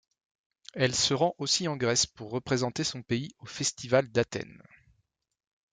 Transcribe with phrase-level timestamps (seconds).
[0.73, 4.63] Elle se rend aussi en Grèce pour représenter son pays au Festival d’Athènes.